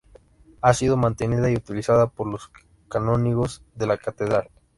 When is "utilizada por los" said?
1.55-2.51